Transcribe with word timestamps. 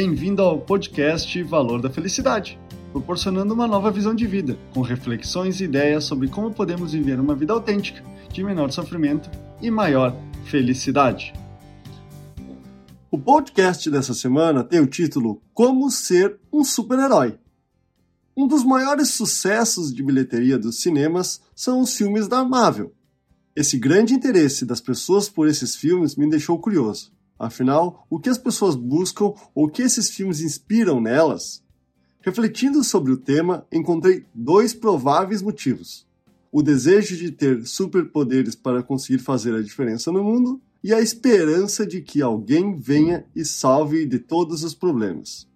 Bem-vindo 0.00 0.42
ao 0.42 0.60
podcast 0.60 1.42
Valor 1.42 1.82
da 1.82 1.90
Felicidade, 1.90 2.56
proporcionando 2.92 3.52
uma 3.52 3.66
nova 3.66 3.90
visão 3.90 4.14
de 4.14 4.28
vida, 4.28 4.56
com 4.72 4.80
reflexões 4.80 5.60
e 5.60 5.64
ideias 5.64 6.04
sobre 6.04 6.28
como 6.28 6.54
podemos 6.54 6.92
viver 6.92 7.18
uma 7.18 7.34
vida 7.34 7.52
autêntica, 7.52 8.00
de 8.32 8.44
menor 8.44 8.70
sofrimento 8.70 9.28
e 9.60 9.72
maior 9.72 10.16
felicidade. 10.44 11.32
O 13.10 13.18
podcast 13.18 13.90
dessa 13.90 14.14
semana 14.14 14.62
tem 14.62 14.78
o 14.78 14.86
título 14.86 15.42
Como 15.52 15.90
Ser 15.90 16.38
um 16.52 16.62
Super-Herói. 16.62 17.36
Um 18.36 18.46
dos 18.46 18.62
maiores 18.62 19.08
sucessos 19.10 19.92
de 19.92 20.00
bilheteria 20.00 20.56
dos 20.56 20.80
cinemas 20.80 21.40
são 21.56 21.80
os 21.80 21.96
filmes 21.96 22.28
da 22.28 22.44
Marvel. 22.44 22.94
Esse 23.56 23.76
grande 23.76 24.14
interesse 24.14 24.64
das 24.64 24.80
pessoas 24.80 25.28
por 25.28 25.48
esses 25.48 25.74
filmes 25.74 26.14
me 26.14 26.30
deixou 26.30 26.56
curioso. 26.56 27.17
Afinal, 27.38 28.06
o 28.10 28.18
que 28.18 28.28
as 28.28 28.38
pessoas 28.38 28.74
buscam 28.74 29.32
ou 29.54 29.66
o 29.66 29.68
que 29.68 29.82
esses 29.82 30.10
filmes 30.10 30.40
inspiram 30.40 31.00
nelas? 31.00 31.62
Refletindo 32.20 32.82
sobre 32.82 33.12
o 33.12 33.16
tema, 33.16 33.66
encontrei 33.72 34.26
dois 34.34 34.74
prováveis 34.74 35.40
motivos: 35.40 36.06
o 36.50 36.62
desejo 36.62 37.16
de 37.16 37.30
ter 37.30 37.64
superpoderes 37.66 38.56
para 38.56 38.82
conseguir 38.82 39.18
fazer 39.18 39.54
a 39.54 39.62
diferença 39.62 40.10
no 40.10 40.24
mundo 40.24 40.60
e 40.82 40.92
a 40.92 41.00
esperança 41.00 41.86
de 41.86 42.00
que 42.00 42.20
alguém 42.20 42.76
venha 42.76 43.24
e 43.34 43.44
salve 43.44 44.04
de 44.06 44.18
todos 44.18 44.64
os 44.64 44.74
problemas. 44.74 45.46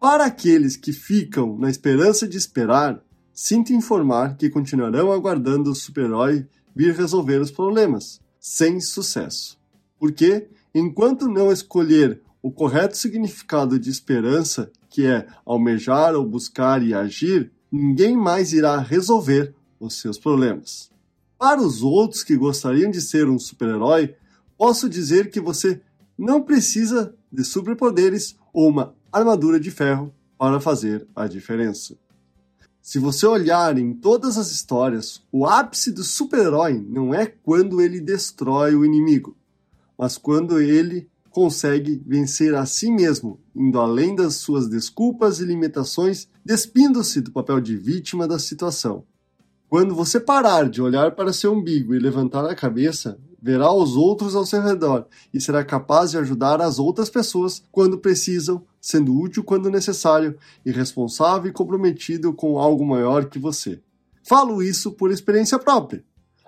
Para 0.00 0.26
aqueles 0.26 0.76
que 0.76 0.92
ficam 0.92 1.58
na 1.58 1.70
esperança 1.70 2.28
de 2.28 2.36
esperar, 2.36 3.02
sinto 3.32 3.72
informar 3.72 4.36
que 4.36 4.50
continuarão 4.50 5.10
aguardando 5.10 5.70
o 5.70 5.74
super-herói 5.74 6.46
vir 6.74 6.94
resolver 6.94 7.40
os 7.40 7.50
problemas, 7.50 8.20
sem 8.38 8.80
sucesso. 8.80 9.58
Porque 9.98 10.48
enquanto 10.74 11.28
não 11.28 11.52
escolher 11.52 12.20
o 12.42 12.50
correto 12.50 12.96
significado 12.96 13.78
de 13.78 13.88
esperança, 13.88 14.70
que 14.90 15.06
é 15.06 15.26
almejar 15.46 16.14
ou 16.14 16.26
buscar 16.26 16.82
e 16.82 16.92
agir, 16.92 17.50
ninguém 17.70 18.16
mais 18.16 18.52
irá 18.52 18.78
resolver 18.78 19.54
os 19.78 20.00
seus 20.00 20.18
problemas. 20.18 20.90
Para 21.38 21.62
os 21.62 21.82
outros 21.82 22.22
que 22.22 22.36
gostariam 22.36 22.90
de 22.90 23.00
ser 23.00 23.28
um 23.28 23.38
super-herói, 23.38 24.14
posso 24.56 24.88
dizer 24.88 25.30
que 25.30 25.40
você 25.40 25.80
não 26.18 26.42
precisa 26.42 27.14
de 27.30 27.44
superpoderes 27.44 28.36
ou 28.52 28.68
uma 28.68 28.94
armadura 29.12 29.58
de 29.58 29.70
ferro 29.70 30.14
para 30.38 30.60
fazer 30.60 31.06
a 31.14 31.26
diferença. 31.26 31.96
Se 32.80 32.98
você 32.98 33.26
olhar 33.26 33.78
em 33.78 33.94
todas 33.94 34.36
as 34.36 34.50
histórias, 34.50 35.22
o 35.32 35.46
ápice 35.46 35.90
do 35.90 36.04
super-herói 36.04 36.84
não 36.86 37.14
é 37.14 37.26
quando 37.26 37.80
ele 37.80 38.00
destrói 38.00 38.74
o 38.74 38.84
inimigo, 38.84 39.36
mas 39.98 40.16
quando 40.18 40.60
ele 40.60 41.08
consegue 41.30 42.00
vencer 42.06 42.54
a 42.54 42.64
si 42.64 42.90
mesmo, 42.90 43.40
indo 43.54 43.80
além 43.80 44.14
das 44.14 44.36
suas 44.36 44.68
desculpas 44.68 45.40
e 45.40 45.44
limitações, 45.44 46.28
despindo-se 46.44 47.20
do 47.20 47.32
papel 47.32 47.60
de 47.60 47.76
vítima 47.76 48.28
da 48.28 48.38
situação. 48.38 49.04
Quando 49.68 49.94
você 49.94 50.20
parar 50.20 50.70
de 50.70 50.80
olhar 50.80 51.16
para 51.16 51.32
seu 51.32 51.52
umbigo 51.52 51.92
e 51.92 51.98
levantar 51.98 52.48
a 52.48 52.54
cabeça, 52.54 53.18
verá 53.42 53.72
os 53.72 53.96
outros 53.96 54.36
ao 54.36 54.46
seu 54.46 54.62
redor 54.62 55.06
e 55.32 55.40
será 55.40 55.64
capaz 55.64 56.12
de 56.12 56.18
ajudar 56.18 56.62
as 56.62 56.78
outras 56.78 57.10
pessoas 57.10 57.62
quando 57.72 57.98
precisam, 57.98 58.64
sendo 58.80 59.12
útil 59.18 59.42
quando 59.42 59.68
necessário 59.68 60.36
e 60.64 60.70
responsável 60.70 61.50
e 61.50 61.52
comprometido 61.52 62.32
com 62.32 62.58
algo 62.58 62.86
maior 62.86 63.24
que 63.24 63.38
você. 63.38 63.82
Falo 64.22 64.62
isso 64.62 64.92
por 64.92 65.10
experiência 65.10 65.58
própria. 65.58 66.04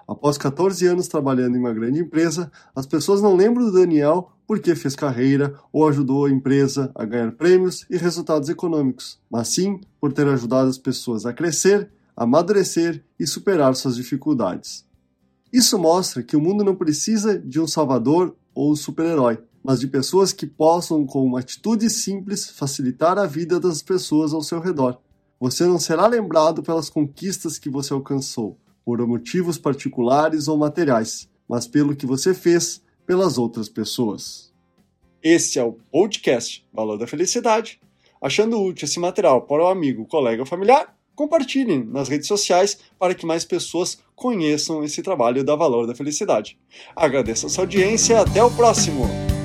Após 0.06 0.38
14 0.38 0.86
anos 0.86 1.08
trabalhando 1.08 1.56
em 1.56 1.58
uma 1.58 1.74
grande 1.74 2.00
empresa, 2.00 2.50
as 2.74 2.86
pessoas 2.86 3.20
não 3.20 3.34
lembram 3.34 3.66
do 3.66 3.72
Daniel 3.72 4.30
porque 4.46 4.76
fez 4.76 4.94
carreira 4.94 5.58
ou 5.72 5.88
ajudou 5.88 6.26
a 6.26 6.30
empresa 6.30 6.92
a 6.94 7.04
ganhar 7.04 7.32
prêmios 7.32 7.84
e 7.90 7.96
resultados 7.96 8.48
econômicos, 8.48 9.18
mas 9.28 9.48
sim 9.48 9.80
por 10.00 10.12
ter 10.12 10.28
ajudado 10.28 10.68
as 10.68 10.78
pessoas 10.78 11.26
a 11.26 11.32
crescer, 11.32 11.90
amadurecer 12.16 13.04
e 13.18 13.26
superar 13.26 13.74
suas 13.74 13.96
dificuldades. 13.96 14.86
Isso 15.52 15.76
mostra 15.78 16.22
que 16.22 16.36
o 16.36 16.40
mundo 16.40 16.62
não 16.62 16.76
precisa 16.76 17.38
de 17.38 17.60
um 17.60 17.66
salvador 17.66 18.36
ou 18.54 18.76
super-herói, 18.76 19.38
mas 19.62 19.80
de 19.80 19.88
pessoas 19.88 20.32
que 20.32 20.46
possam, 20.46 21.04
com 21.04 21.24
uma 21.24 21.40
atitude 21.40 21.90
simples, 21.90 22.48
facilitar 22.48 23.18
a 23.18 23.26
vida 23.26 23.58
das 23.58 23.82
pessoas 23.82 24.32
ao 24.32 24.42
seu 24.42 24.60
redor. 24.60 25.00
Você 25.40 25.66
não 25.66 25.78
será 25.78 26.06
lembrado 26.06 26.62
pelas 26.62 26.88
conquistas 26.88 27.58
que 27.58 27.68
você 27.68 27.92
alcançou, 27.92 28.56
por 28.86 29.04
motivos 29.04 29.58
particulares 29.58 30.46
ou 30.46 30.56
materiais, 30.56 31.28
mas 31.48 31.66
pelo 31.66 31.96
que 31.96 32.06
você 32.06 32.32
fez 32.32 32.80
pelas 33.04 33.36
outras 33.36 33.68
pessoas. 33.68 34.54
Este 35.20 35.58
é 35.58 35.64
o 35.64 35.72
podcast 35.90 36.64
Valor 36.72 36.96
da 36.96 37.06
Felicidade. 37.06 37.80
Achando 38.22 38.62
útil 38.62 38.86
esse 38.86 39.00
material 39.00 39.42
para 39.42 39.64
o 39.64 39.66
amigo, 39.66 40.06
colega 40.06 40.42
ou 40.42 40.46
familiar, 40.46 40.96
compartilhem 41.16 41.84
nas 41.84 42.08
redes 42.08 42.28
sociais 42.28 42.78
para 42.96 43.14
que 43.14 43.26
mais 43.26 43.44
pessoas 43.44 43.98
conheçam 44.14 44.84
esse 44.84 45.02
trabalho 45.02 45.42
da 45.42 45.56
Valor 45.56 45.88
da 45.88 45.94
Felicidade. 45.94 46.56
Agradeço 46.94 47.46
a 47.46 47.48
sua 47.48 47.64
audiência 47.64 48.14
e 48.14 48.16
até 48.16 48.44
o 48.44 48.50
próximo! 48.52 49.35